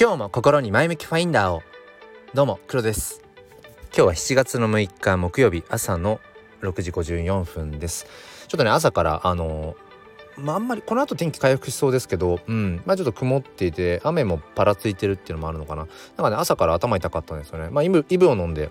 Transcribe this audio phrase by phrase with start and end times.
[0.00, 1.64] 今日も心に前向きファインダーを。
[2.32, 3.20] どうも黒です。
[3.86, 6.20] 今日は7月の6日木曜日朝の
[6.60, 8.06] 6時54分です。
[8.46, 9.74] ちょっとね朝からあの
[10.36, 15.82] まあ、あんまりこの後天気回復しそうですけど、うん、まあちょっと曇っていて雨もパラついてるっていうのもあるのかな。
[15.82, 17.68] なんかね朝から頭痛かったんですよね。
[17.68, 18.70] まあイブイブを飲んで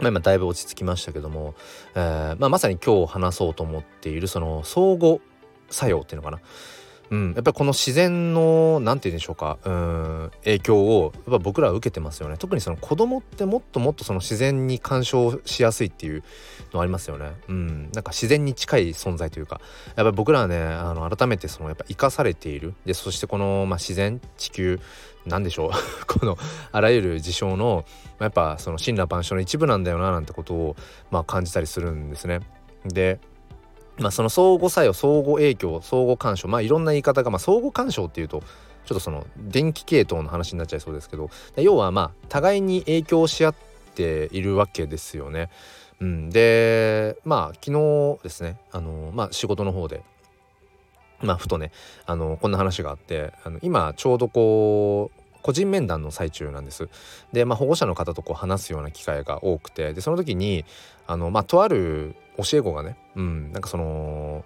[0.00, 1.56] まあ、今だいぶ落ち着きましたけども、
[1.94, 5.20] えーまあ、まさに今日話そうと思っているその相互
[5.68, 6.40] 作用っていうのかな。
[7.10, 9.58] うん、やっぱりこの自然の何て言うんでしょうか。
[9.64, 12.36] うん影響をやっぱ僕らは受けてますよね。
[12.38, 16.22] 特にその子供ってもっともっとその自然に干渉しやすいっていう
[16.72, 17.32] のありますよね。
[17.48, 17.90] うん。
[17.92, 19.60] なんか自然に近い存在というか。
[19.96, 22.74] やっぱり僕らはねあの改めてそのやっぱ生かされている。
[22.84, 24.80] でそしてこの、まあ、自然地球
[25.26, 25.70] なんでしょう。
[26.06, 26.36] この
[26.72, 27.84] あらゆる事象の
[28.18, 30.76] まあやっぱその神羅万象の一部なんだよななんてことを、
[31.10, 32.40] まあ、感じたりするんですね。
[32.84, 33.20] で
[33.98, 38.42] まあ、その相互作用相互影響相互干渉まあいろんな言い方が、まあ、相互干渉っていうと
[38.86, 43.54] ちょっとその電気系統の話になっちゃいそうですけど要はまあ互いに影響し合っ
[43.94, 45.50] ているわけですよね。
[46.00, 50.02] うん、でまあ昨日ですねあの、まあ、仕事の方で
[51.20, 51.72] まあふとね
[52.06, 56.88] あのこんな話があってあの今ちょうどこう個人面談の最中なんです。
[57.32, 60.64] で、まあ、保護者の方とこう話すような機会が多くてでその時に
[61.06, 64.44] あの、まあ、とある教え子がね、うん、なんかその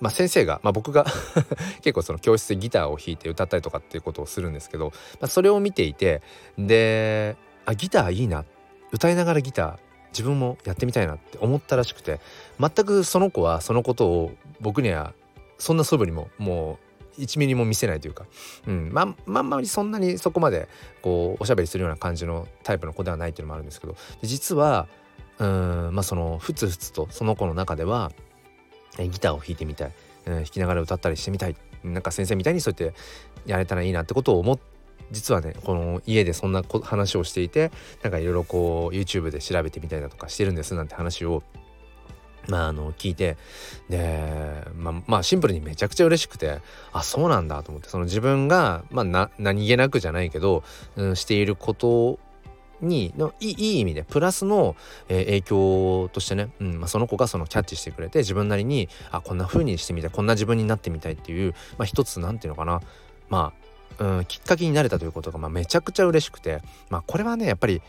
[0.00, 1.06] まあ、先生が、まあ、僕が
[1.80, 6.20] 結構その教室でギターを弾いて歌ったりとかっていうことをするんですけど、まあ、それを見ていて
[6.58, 8.44] であギターいいな
[8.92, 9.76] 歌いながらギター
[10.10, 12.20] 自分もやってみたいなって思ったらしくて
[12.60, 15.14] 全くその子はそのことを僕には
[15.58, 16.78] そんな素振りもも
[17.16, 18.26] う1ミリも見せないというか、
[18.66, 20.68] うん、まあまあまりそんなにそこまで
[21.00, 24.88] こうおしゃべりするような感じのタイプの子ではないっていうのもあるんですけど実は
[25.38, 28.12] うんまあそのふつふつとその子の中では
[28.98, 29.92] ギターを弾いてみたい、
[30.26, 31.56] うん、弾きながら歌ったりしてみたい。
[31.82, 32.98] なんか先生みたいにそうやって
[33.44, 34.74] やれたらいいなってことを思って
[35.10, 37.70] 実はねこの家でそんな話をしていて
[38.02, 41.42] なんかいろいろこう YouTube で調べてみたりだとかしてるんですなんて話を
[42.48, 43.36] まああの聞いて。
[43.88, 46.60] でまあまあシンプルにめちゃくちゃ嬉しくて
[46.92, 47.88] あそうなんだと思って。
[47.88, 50.62] その自分がまあ何気なくじゃないけど、
[50.96, 52.18] うん、していること
[52.84, 54.76] にのいい意味でプラスの、
[55.08, 62.80] えー、影響としてね、うんまあ、その子がそのキャッチしてくれて自分なりにあこんな風にしてみたいこんな自分になってみたいっていう、まあ、一つ何て言うのかな
[63.28, 63.52] ま
[63.98, 67.82] あ、うん、きっかけになれたということが、まあ、めちゃくちゃ嬉しくて、まあ、これはねやっぱり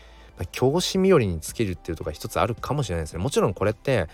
[0.52, 3.22] 教師身寄りにつけるっていうとこが一つあるかもしれないですね。
[3.22, 4.06] もちろんこれって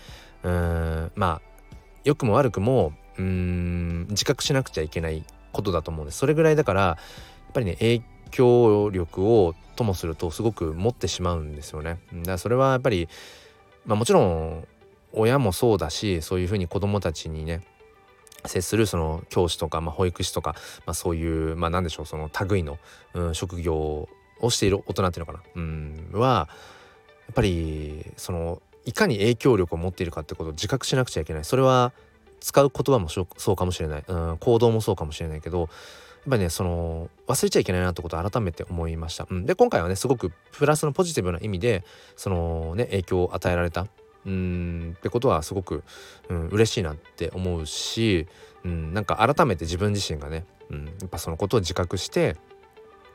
[0.43, 1.41] うんまあ
[2.03, 6.19] 良くも悪くもうん自覚しなくちゃいけないことだと思うんです。
[6.19, 6.97] それぐらいだからや
[7.49, 8.01] っぱりね影
[8.31, 11.99] 響力をともするとすごく持ってしまうんですよね。
[12.13, 13.09] だからそれはやっぱり、
[13.85, 14.67] まあ、もちろん
[15.13, 17.61] 親もそうだしそういうふうに子どもたちにね
[18.45, 22.77] 接するその教師とか、まあ、保育士とか、まあ、そういうまあ何でしょうその類の、
[23.13, 26.49] うん、職業をしている大人っていうのかな、うん、は
[27.27, 31.45] やっぱりそのいかに影響力を持っているかってことを自覚しなくちゃいけない。
[31.45, 31.93] それは
[32.41, 35.69] 使う言葉もそうかもしれない、うん、行動もそうかもしれないけど
[36.27, 39.27] っぱりねその忘れちゃいけないなってことを改めて思いました。
[39.29, 41.83] うん、で今回はねすごくプラスのポジティブな意味で
[42.15, 43.87] そのね影響を与えられた。
[44.25, 44.95] うん。
[44.97, 45.83] ってことはすごく、
[46.29, 48.27] うん、嬉しいなって思うし、
[48.63, 52.37] うん、なんか改めて自分自身がね、うん、やっぱそのことを自覚して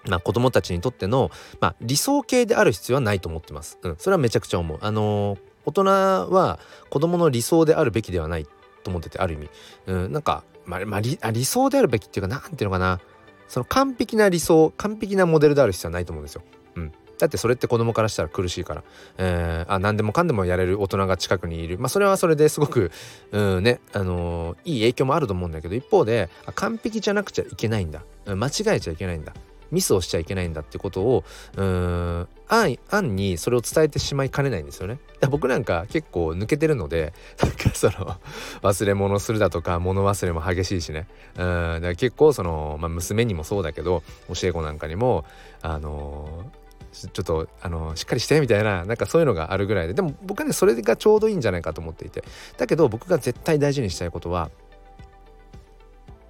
[0.07, 1.31] まあ、子供たちにとっての、
[1.61, 3.79] まあ、理想形である必要はないと思ってます。
[3.83, 4.79] うん、それはめちゃくちゃ思う。
[4.81, 8.47] あのー、大人は子供の理想であるべきではない
[8.85, 9.51] と思っててある意味、
[9.87, 13.01] うん、なんかまあ、まあ、理理想であるべきっていうか何ていうのかな。
[13.49, 16.43] その完璧な理想完璧なモデルである必要はないと思うんですよ。
[16.77, 18.85] うん、だってそれって子供からしたら苦しいから、
[19.17, 21.79] えー、あ何でもかんでもやれる大人が近くにいる。
[21.79, 22.93] まあそれはそれですごく、
[23.33, 28.05] うんねあのー、いい影響もあると思うんだけど一方で完璧じゃなくちゃいけないんだ。
[28.27, 29.33] 間違えちゃいけないんだ。
[29.71, 31.25] ミスをしちゃいけないんだってことを
[31.57, 34.99] うん安安にそれを伝えてしまいかねないんですよね。
[35.31, 37.13] 僕なんか結構抜けてるので
[37.43, 38.17] なんかその
[38.63, 41.07] 忘れ物するだとか物忘れも激しいしね。
[41.37, 45.25] うんだから結構その、まあ、娘にもそうだけど教え子なんかにも
[45.63, 49.95] あのー、ちょっとあのしっかりしてみたいななんかそういうのがあるぐらいで。
[49.95, 52.25] でも僕はねそれがちょうどいいんじゃないかと思っていて。
[52.57, 54.51] だけど僕が絶対大事にしたいことは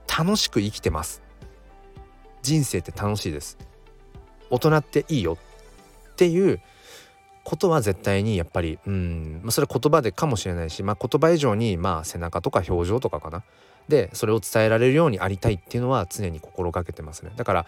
[0.09, 1.28] 楽しく生きてます。
[2.49, 3.59] 人生って楽しいです。
[4.49, 5.37] 大人っていいよ
[6.13, 6.61] っていう
[7.45, 13.45] ことは絶対にやっぱりうん、まあ、それは言葉でかもしれないし、まあ、言葉以上にまあ背中とか表情とかかな。
[13.89, 17.33] でそれを伝えられるようにありたいっていうのは常に心がけてますね。
[17.37, 17.67] だから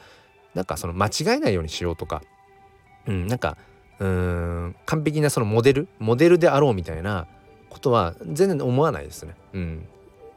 [0.54, 2.22] なんかその間違えないようにしようとか
[3.06, 3.58] うんなんか
[3.98, 7.26] うん完璧なそのモデルモデルであろうみたいな
[7.68, 9.34] ことは全然思わないですね。
[9.52, 9.88] うん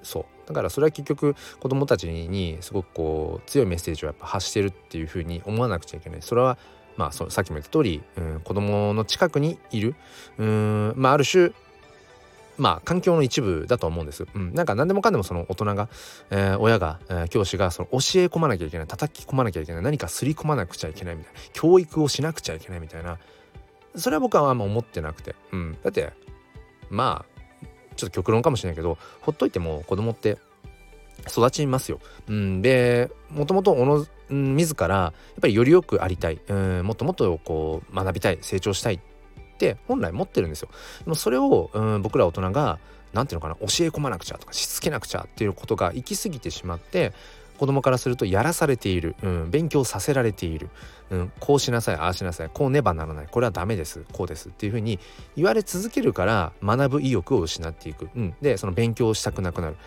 [0.04, 0.26] そう。
[0.46, 6.22] だからそれは結局子供たちにすごくこう強いメッセージをやっぱ発してるっていうふうに思わなくちゃいけない。
[6.22, 6.58] それは
[6.98, 9.96] まあそさっきも言った通り、うん、子供の近くにいる。
[10.38, 11.52] うんまあある種
[12.58, 14.26] まあ環境の一部だと思うんです。
[14.34, 15.90] うん、なんか何でもかんでもその大人が、
[16.30, 23.18] えー、親が、えー、教師がその教え込まなきゃいけない叩き込まなきゃいけない何かすり込まなくちゃいけないみたいな教育をしなくちゃいけないみたいな。
[23.96, 26.14] それは僕はあんま思ってなくて、うん、だって
[26.90, 27.33] まあ
[27.94, 30.38] ちょっと極論かもしれないけどほっといても子供って
[31.28, 32.00] 育ちますよ。
[32.28, 39.00] うん、でもともと、自らやっぱりよりよくありたい、うん、もっともっとこう学びたい成長したいっ
[39.58, 40.70] て本来持ってるんですよ。
[41.04, 42.80] でもそれを、うん、僕ら大人が
[43.14, 47.14] 何て言うのかな教え込まなくちゃとかしつけなくちゃっていうことが行き過ぎてしまって
[47.58, 50.70] 子供からするとやらされている、うん、勉強させられている、
[51.10, 52.50] うん、こうしなさいああしなさい。
[52.54, 53.28] こうねばならない。
[53.30, 54.06] これはダメです。
[54.12, 54.50] こうです。
[54.50, 55.00] っていうふうに
[55.36, 59.78] 言われ続けるから学ぶ意欲を失っていく、うん、でその勉強をしたくなくなる。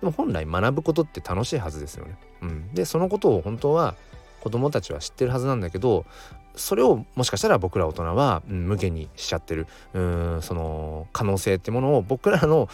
[0.00, 3.96] でも本来学ぶことって楽しいはずですよね、うん、でそのことを本当は
[4.40, 6.06] 子供たちは知ってるはずなんだけど
[6.56, 9.66] それをもしかしたら僕ら大人は、うん、無限にしちゃってる。
[9.94, 10.42] うん。
[10.42, 12.68] その可能性ってものを僕らの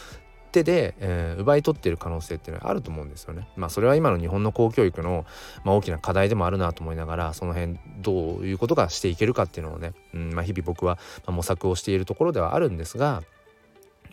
[0.57, 3.49] 手で、えー、奪い取ってる可能性っていうのはあると思うんですよね。
[3.57, 5.27] まあそれは今の日本の公教育の、
[5.65, 13.23] まあ、大きな課題でもあるなと思いながらその辺どういうことがしていけるかっていうのをね、うんまあ、日々僕は模索をしているところではあるんですが、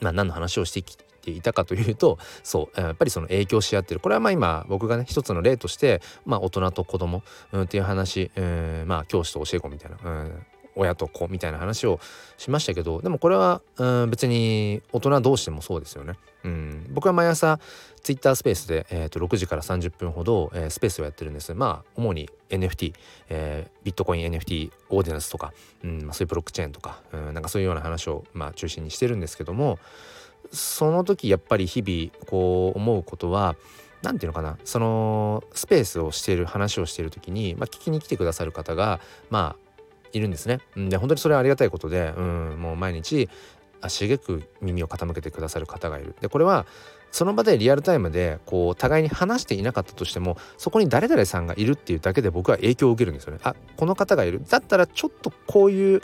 [0.02, 7.24] まあ、何の話をしてきていたかというとそうやっぱりその影響し合ってるこれはまあ今僕がね一つの例として、まあ、大人と子供、
[7.54, 12.00] うん、っていう話、えー、まあ教師と教え子みたいな、うん親と子みたいな話を
[12.38, 16.16] しましたけどでもこれは、うん、別に大人同士でもそうですよね。
[16.44, 17.60] うん、僕は毎朝
[18.02, 21.54] ツイッタースペースで、えー、と6時から30分ほど、えー、スペースをやってるんです。
[21.54, 22.94] まあ主に NFT、
[23.30, 25.54] えー、ビットコイン NFT オーディナンスとか、
[25.84, 29.80] うんまあ、そういうブロックチェーンとか、うん、なんかそういうような話を、まあ、中心にしてるんですけども
[30.52, 33.56] その時やっぱり日々こう思うことは
[34.04, 39.00] 何て言うのかなそのスペースをしている話をしている時に、まあ、聞きに来てくださる方が
[39.30, 39.63] まあ
[40.14, 40.60] いるんですね。
[40.76, 43.30] で本当にそれはありがたいことで、うん、もう毎日
[43.82, 46.16] 足げく耳を傾けてくださる方がいる。
[46.22, 46.66] でこれは
[47.12, 53.40] その場でリアルタイムでこう互いに話していなかったとしてもそこに誰々さんがいるっていうだけで僕は影響を受けるんですよね。
[53.44, 56.02] あこの方がいるだったらちょっとこういう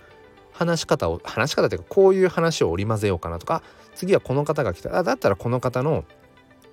[0.51, 3.63] 話し方を話し方っていうかこういう話を織り交ぜようかなとか
[3.95, 6.03] 次はこの方が来たあだったらこの方の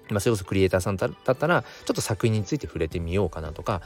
[0.08, 3.82] まあ、それこそクリエイターさんだったらちょっと作品について触れてみようかなとか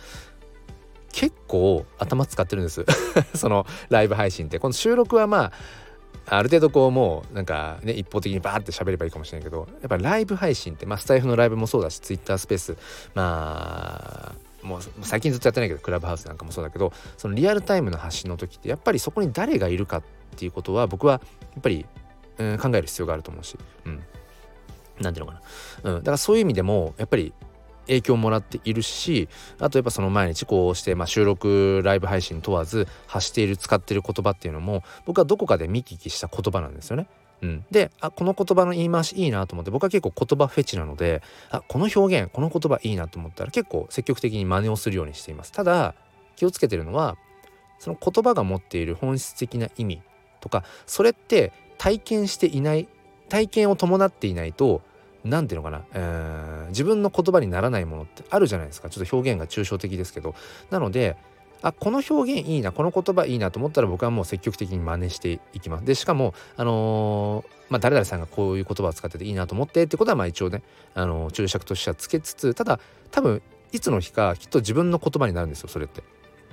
[1.12, 2.84] 結構頭使ってるんです。
[3.34, 4.58] そのライブ配信って。
[4.58, 5.52] この収録はまあ
[6.26, 12.76] ある程度こうもうなんかね一方的にバーって喋ればいいかもしれないけどやっぱライブ配信ってまあスタイフのライブもそうだしツイッタースペース
[13.14, 20.02] まあもう最近ずっとやってないけどクラブハウスなんかもそうだけどそのリアルタイムの発信の時ってやっぱりそこに誰がいるかっ
[20.36, 21.86] ていうことは僕はやっぱり、
[22.38, 24.02] うん、考える必要があると思うし、うん、
[25.00, 25.40] なんていうのか
[25.82, 27.32] な、うん、だからそういう意味でもやっぱり
[27.90, 29.28] 影響をもらっているし
[29.58, 37.06] あとやっぱその毎日こうして、まあ、収録ライブ配信問わず発している使っている言葉っていうのも僕はどこかで見聞きした言葉なんですよね。
[37.42, 45.52] うん、であこの言葉の言い回しいいなと思って僕は結構言葉フェチなのであこの表現この言葉いいなと思ったら結構積極的に真似をするようにしています。
[45.52, 45.94] ただ
[46.36, 47.16] 気をつけてるのは
[47.78, 50.02] その言葉が持っている本質的な意味
[50.40, 52.88] とかそれって体験していない
[53.30, 54.82] 体験を伴っていないと
[55.24, 58.88] 何ていうのかな、えー、自分の言葉にならないものってあるじゃないですか。
[58.88, 60.34] ちょっと表現が抽象的ですけど。
[60.70, 61.16] なので
[61.62, 65.84] あこの表現いいなこの言葉いいなと思ったら僕はもう積極的に真似していきます。
[65.84, 70.62] でしかもあのー、まあ誰々さんがこういう言葉を使ってていいなと思ってってことはまあ一応ね、
[70.94, 76.00] あのー、注釈としてはつけつつただ多分いつの日かきっと自分の言葉になるんですよそれって。
[76.00, 76.02] っ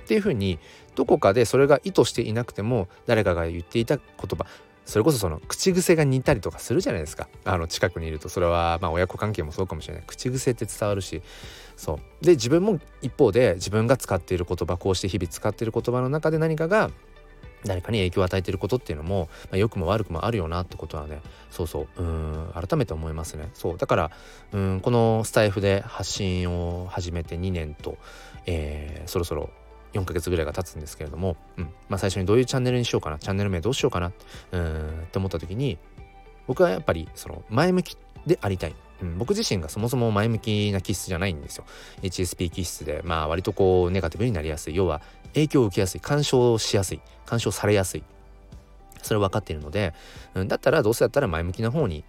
[0.07, 0.57] ていうふうに
[0.95, 4.03] どこかでそれが意図していなくても誰かが言っていた言
[4.37, 4.45] 葉。
[4.87, 7.27] それこそその口癖が似たりとかするじゃないですか。
[7.43, 10.03] あの近くにいるとそれはまあ親子関係もそうかもしれない。
[10.07, 11.21] 口癖って伝わるし。
[11.75, 12.25] そう。
[12.25, 16.89] で自分も一方で自分が使っている言葉こうして日々使っている言葉の中で何かが
[17.65, 21.21] 誰かに影響を与えていることっていうのも、まあ、良くも悪くもあるよなってことはね。
[21.51, 22.01] そうそう。
[22.01, 22.51] うん。
[22.53, 23.49] 改めて思いますね。
[23.55, 23.77] そう。
[23.77, 24.11] だから
[24.53, 27.97] うんこのスタイフで発信を始めて2年と、
[28.45, 29.49] えー、そろそろ
[29.93, 31.63] 4ヶ月ぐらいが経つんですけれども、うん。
[31.89, 34.11] まあ、最初にどういうチャンネルにしようかなチャンネル名どうしようかな
[34.51, 35.77] うんって思った時に
[36.47, 41.65] 僕はやっぱりその前向きでありたい、うん、僕自身がそもそも前向きな気質じゃないんですよ。
[42.01, 44.75] HSP 気質でまあ割とこうネガティブになりやすい。
[44.75, 45.01] 要は
[45.33, 46.01] 影響を受けやすい。
[46.01, 47.01] 干渉しやすい。
[47.25, 48.03] 干渉されやすい。
[49.01, 49.93] それ分かっているので、
[50.35, 52.03] うん、だったらどうせだったら前向きな方に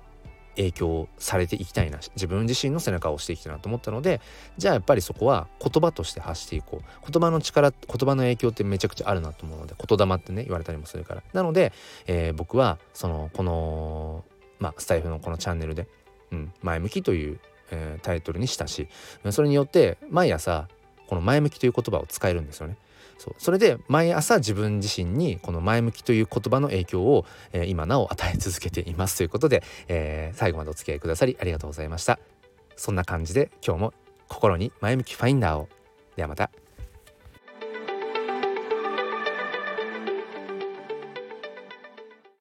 [0.58, 4.20] 影響されていきたいな自分自身の背中を押していきたいなと思ったので
[4.58, 11.72] じゃあやっぱりそこは言葉として発していこう言葉の力言葉の影響ってめちゃくちゃあるなと思うので言霊ってね言われたりもするからなので、
[12.06, 14.24] えー、僕はそのこの
[14.58, 15.86] まあスタイフのこのチャンネルで、
[16.32, 17.38] うん、前向きという
[17.70, 18.88] えー、タイトルにしたし
[19.30, 20.68] それによって毎朝
[21.06, 22.76] この前向きという言葉を使えるんですよね。
[23.18, 32.18] そうそれで毎朝自分自身にこの前向きという言葉の影響を、えー、今なお与え続けていますということで、えー、最後までお付き合いくださりありがとうございました。
[32.76, 33.94] そんな感じで今日も
[34.28, 35.68] 心に前向きファインダーを
[36.16, 36.50] ではまた。